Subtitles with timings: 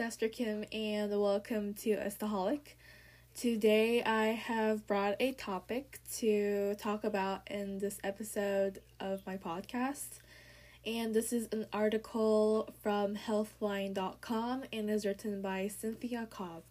[0.00, 2.74] Esther Kim, and welcome to Estaholic.
[3.34, 10.20] Today, I have brought a topic to talk about in this episode of my podcast,
[10.86, 16.62] and this is an article from Healthline.com and is written by Cynthia Cobb.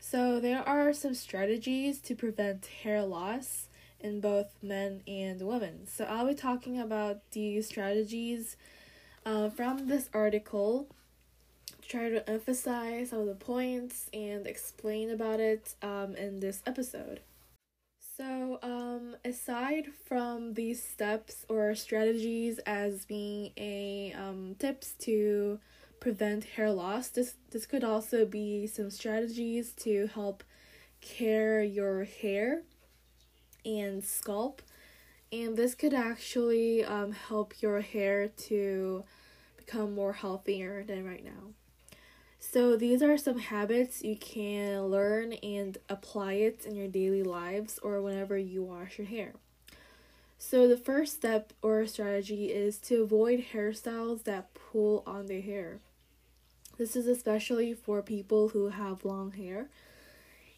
[0.00, 3.68] So, there are some strategies to prevent hair loss
[4.00, 5.86] in both men and women.
[5.86, 8.56] So, I'll be talking about these strategies
[9.26, 10.88] uh, from this article
[11.88, 17.20] try to emphasize some of the points and explain about it um, in this episode.
[18.16, 25.60] So, um, aside from these steps or strategies as being a um, tips to
[26.00, 30.42] prevent hair loss, this this could also be some strategies to help
[31.00, 32.62] care your hair
[33.64, 34.62] and scalp,
[35.32, 39.04] and this could actually um, help your hair to
[39.56, 41.52] become more healthier than right now.
[42.40, 47.78] So, these are some habits you can learn and apply it in your daily lives
[47.82, 49.34] or whenever you wash your hair.
[50.38, 55.80] So, the first step or strategy is to avoid hairstyles that pull on the hair.
[56.78, 59.68] This is especially for people who have long hair.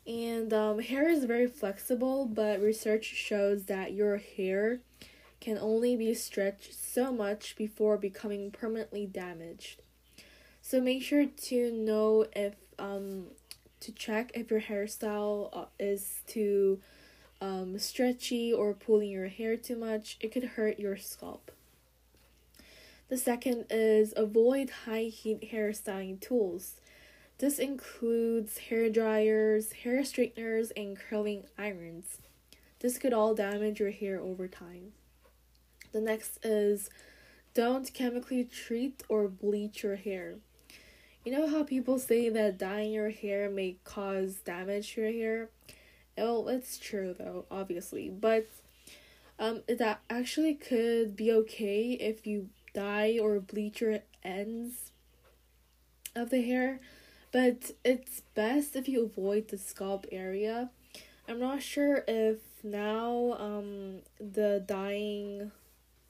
[0.07, 4.81] And um, hair is very flexible, but research shows that your hair
[5.41, 9.81] can only be stretched so much before becoming permanently damaged.
[10.71, 13.25] So make sure to know if um
[13.81, 16.79] to check if your hairstyle uh, is too
[17.41, 20.17] um stretchy or pulling your hair too much.
[20.21, 21.51] It could hurt your scalp.
[23.09, 26.75] The second is avoid high heat hairstyling tools.
[27.39, 32.19] This includes hair dryers, hair straighteners, and curling irons.
[32.79, 34.93] This could all damage your hair over time.
[35.91, 36.91] The next is
[37.55, 40.37] don't chemically treat or bleach your hair.
[41.25, 45.51] You know how people say that dyeing your hair may cause damage to your hair?
[46.17, 48.47] Well, it's true though, obviously, but
[49.39, 54.93] um, that actually could be okay if you dye or bleach your ends
[56.17, 56.81] of the hair,
[57.33, 60.71] but it's best if you avoid the scalp area.
[61.29, 65.53] I'm not sure if now um the dyeing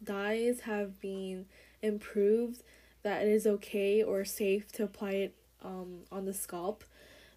[0.03, 1.47] dyes have been
[1.83, 2.63] improved
[3.03, 6.85] that it is okay or safe to apply it um, on the scalp.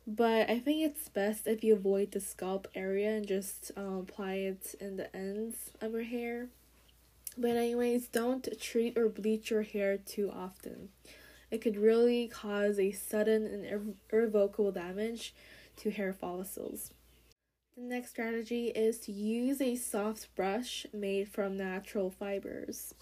[0.06, 4.34] But I think it's best if you avoid the scalp area and just um, apply
[4.34, 6.50] it in the ends of your hair.
[7.38, 10.90] But, anyways, don't treat or bleach your hair too often.
[11.50, 15.34] It could really cause a sudden and irrevocable damage
[15.78, 16.91] to hair follicles.
[17.75, 22.94] The next strategy is to use a soft brush made from natural fibers.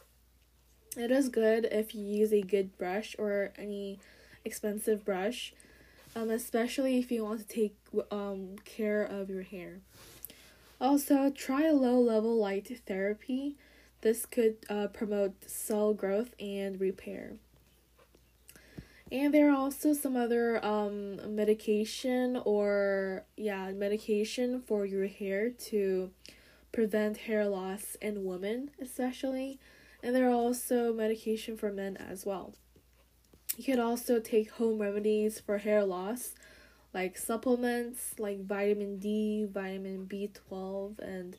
[0.98, 4.00] It is good if you use a good brush or any
[4.44, 5.54] expensive brush,
[6.16, 7.76] um, especially if you want to take
[8.12, 9.80] um, care of your hair.
[10.82, 13.56] Also, try a low level light therapy.
[14.02, 17.34] This could uh, promote cell growth and repair.
[19.12, 26.12] And there are also some other um, medication or, yeah, medication for your hair to
[26.72, 29.60] prevent hair loss in women, especially
[30.04, 32.54] and there are also medication for men as well.
[33.58, 36.34] You can also take home remedies for hair loss,
[36.94, 41.38] like supplements like vitamin D, vitamin B12, and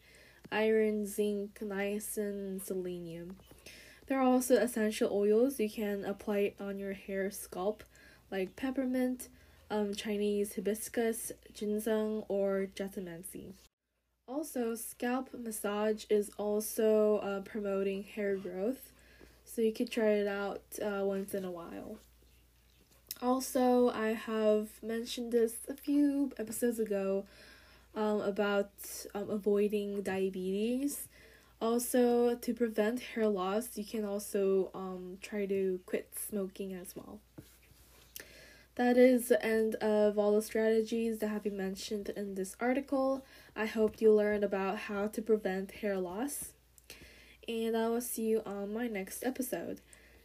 [0.51, 3.37] iron, zinc, niacin, selenium.
[4.07, 7.83] There are also essential oils you can apply on your hair scalp,
[8.31, 9.29] like peppermint,
[9.71, 13.55] um, Chinese hibiscus, ginseng, or jatamansi.
[14.29, 18.93] Also, scalp massage is also uh, promoting hair growth,
[19.45, 21.99] so you could try it out uh, once in a while.
[23.21, 27.25] Also, I have mentioned this a few episodes ago
[27.95, 28.71] um, about
[29.15, 31.09] um, avoiding diabetes.
[31.61, 37.21] Also, to prevent hair loss, you can also um, try to quit smoking as well.
[38.77, 43.25] That is the end of all the strategies that have been mentioned in this article.
[43.55, 46.53] I hope you learned about how to prevent hair loss.
[47.47, 49.81] And I will see you on my next episode.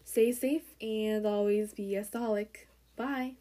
[0.05, 2.67] Stay safe and always be a staholic.
[2.95, 3.33] Bye.